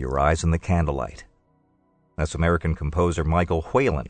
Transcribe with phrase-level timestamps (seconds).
[0.00, 1.24] Your Eyes in the Candlelight.
[2.16, 4.06] That's American composer Michael Whalen,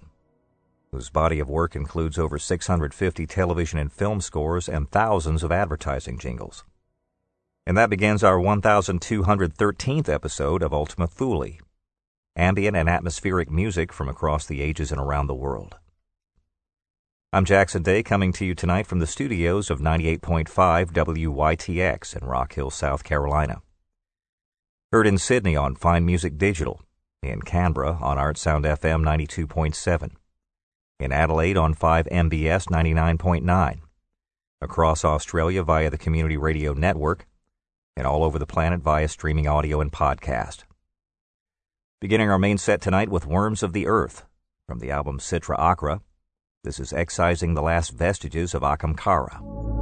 [0.93, 6.19] whose body of work includes over 650 television and film scores and thousands of advertising
[6.19, 6.63] jingles.
[7.67, 11.57] And that begins our 1213th episode of Ultima Thule,
[12.37, 15.79] ambient and atmospheric music from across the ages and around the world.
[17.33, 22.53] I'm Jackson Day coming to you tonight from the studios of 98.5 WYTX in Rock
[22.53, 23.63] Hill, South Carolina.
[24.91, 26.81] Heard in Sydney on Fine Music Digital,
[27.23, 30.13] in Canberra on Art Sound FM 92.7,
[30.99, 33.81] in Adelaide on 5MBS 99.9,
[34.63, 37.27] across Australia via the Community Radio Network,
[37.99, 40.65] and all over the planet via streaming audio and podcast.
[42.01, 44.25] Beginning our main set tonight with Worms of the Earth
[44.67, 46.01] from the album Citra Achra.
[46.65, 49.78] This is excising the last vestiges of Ahamkara.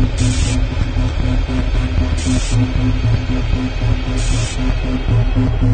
[0.00, 0.20] Thank
[5.62, 5.67] you.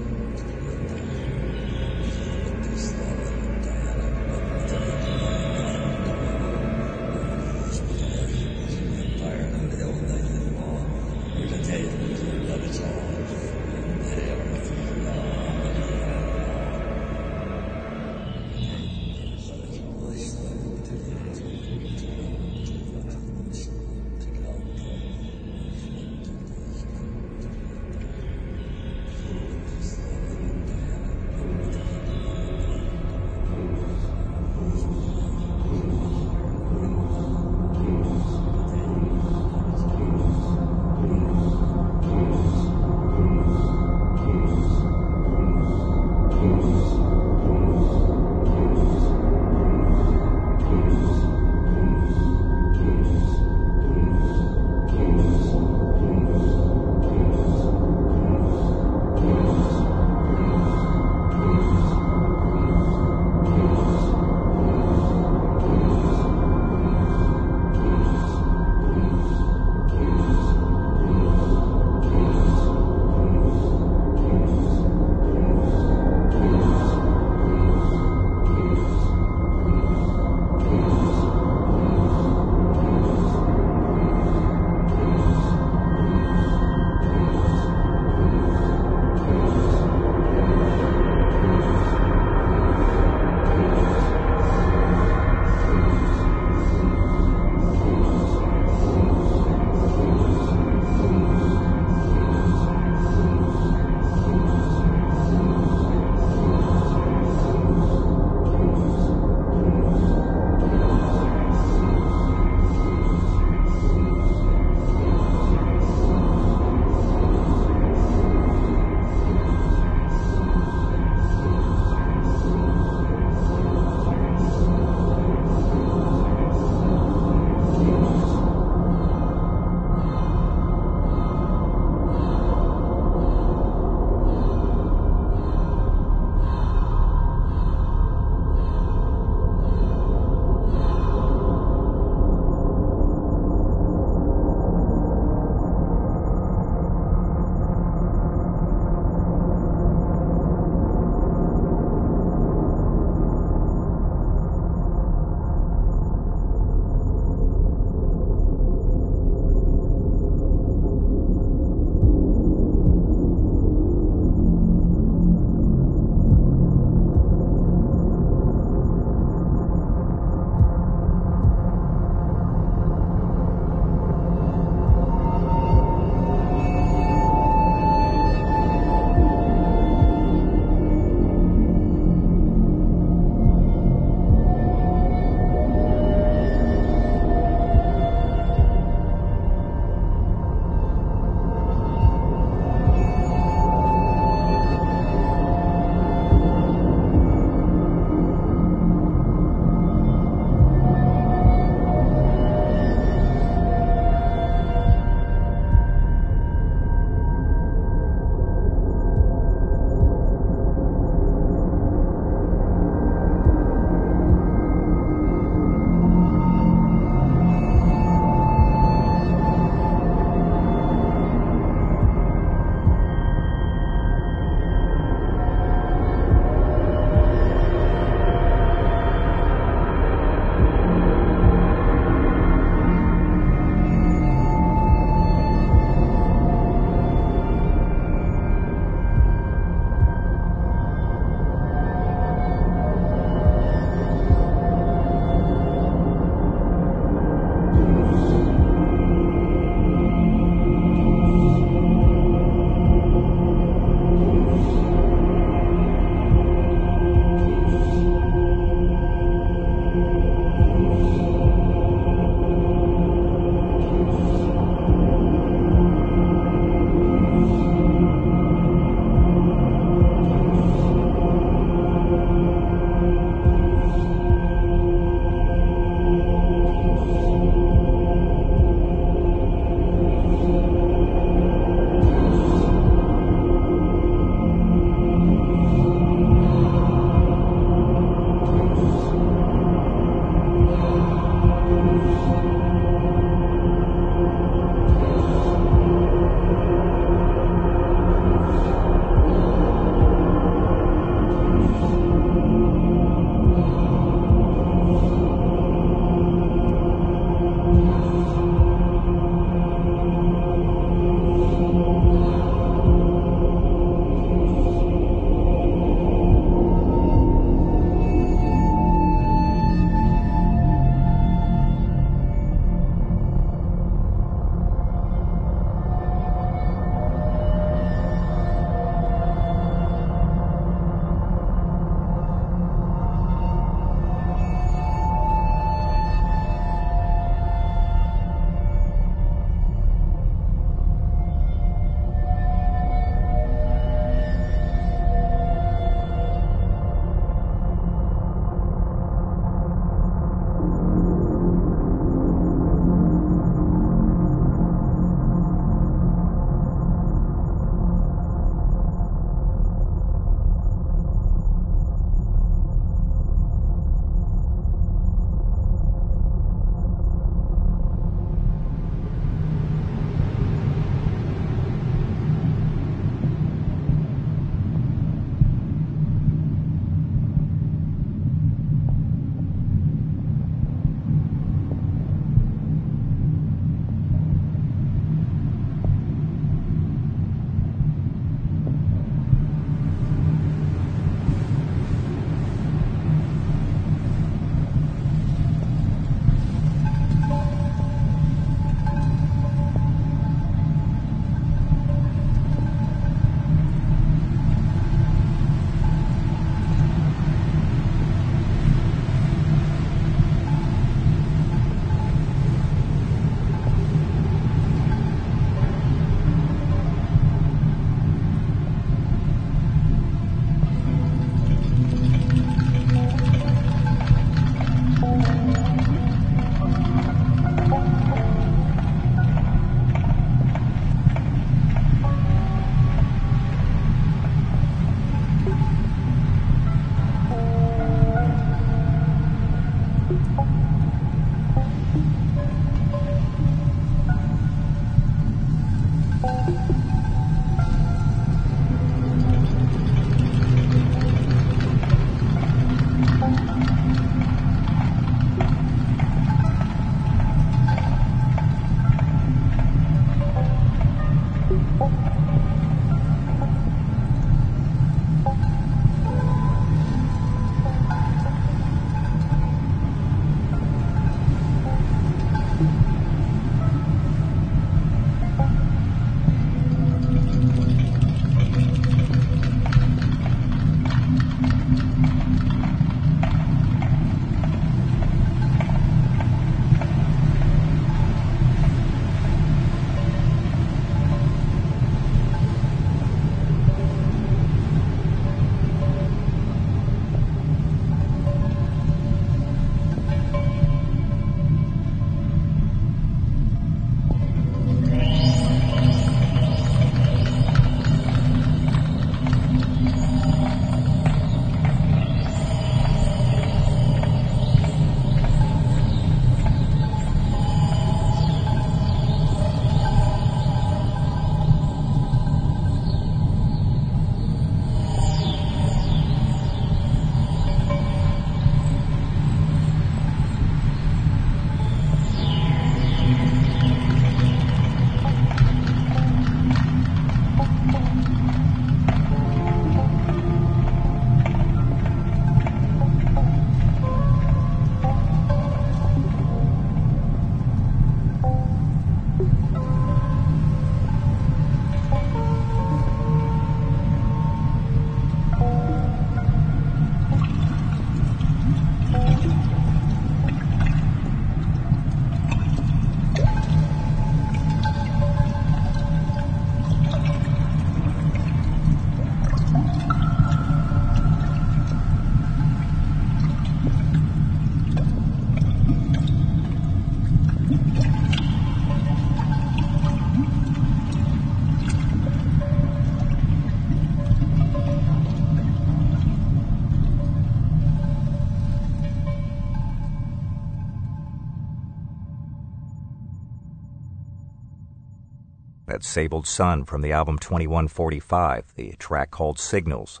[595.94, 600.00] That Sabled Sun from the album 2145, the track called Signals.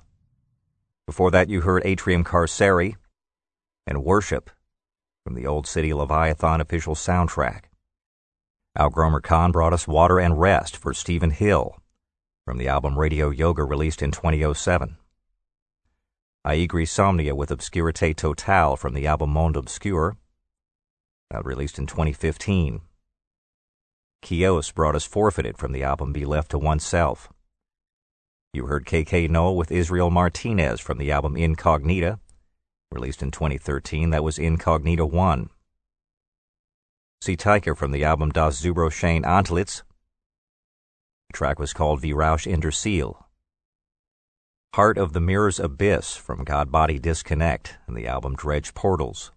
[1.06, 2.96] Before that, you heard Atrium Carceri
[3.86, 4.50] and Worship
[5.22, 7.66] from the Old City Leviathan official soundtrack.
[8.74, 11.76] Al Gromer Khan brought us Water and Rest for Stephen Hill
[12.44, 14.96] from the album Radio Yoga released in 2007.
[16.44, 20.16] Aegri Somnia with Obscurite Total from the album Monde Obscure,
[21.30, 22.80] that uh, released in 2015.
[24.24, 27.28] Kios brought us Forfeited from the album Be Left to Oneself.
[28.54, 32.18] You heard KK Null with Israel Martinez from the album Incognita,
[32.90, 34.08] released in 2013.
[34.10, 35.50] That was Incognita 1.
[37.20, 39.82] See Tiker from the album Das Zubroschein Antlitz.
[41.28, 43.26] The track was called Wie Rausch in der Seele.
[44.72, 49.32] Heart of the Mirror's Abyss from God Body Disconnect and the album Dredge Portals.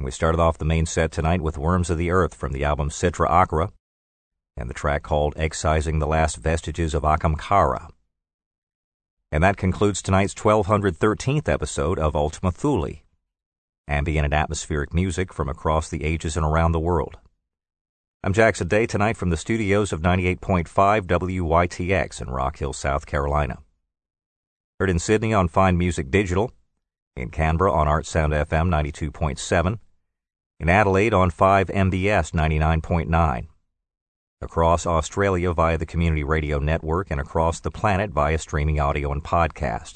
[0.00, 2.64] And we started off the main set tonight with Worms of the Earth from the
[2.64, 3.70] album Citra Akra,
[4.56, 7.90] and the track called Excising the Last Vestiges of Ahamkara.
[9.30, 13.02] And that concludes tonight's 1213th episode of Ultima Thule,
[13.86, 17.18] ambient and atmospheric music from across the ages and around the world.
[18.24, 23.58] I'm Jackson Day tonight from the studios of 98.5 WYTX in Rock Hill, South Carolina.
[24.78, 26.52] Heard in Sydney on Fine Music Digital,
[27.16, 29.78] in Canberra on Art Sound FM 92.7,
[30.60, 33.46] in Adelaide on 5MBS 99.9,
[34.42, 39.24] across Australia via the Community Radio Network, and across the planet via streaming audio and
[39.24, 39.94] podcast.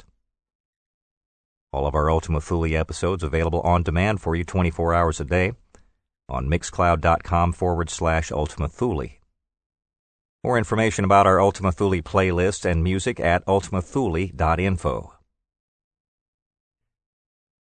[1.71, 5.53] All of our Ultima Thule episodes available on demand for you 24 hours a day
[6.27, 9.09] on mixcloud.com forward slash Ultima Thule.
[10.43, 15.14] More information about our Ultima Thule playlist and music at ultimathule.info.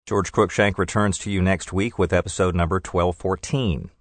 [0.07, 3.91] George Cruikshank returns to you next week with episode number 1214.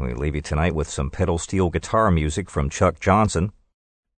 [0.00, 3.52] We leave you tonight with some pedal steel guitar music from Chuck Johnson.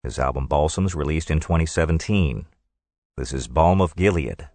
[0.01, 2.45] His album Balsams released in 2017.
[3.17, 4.47] This is Balm of Gilead.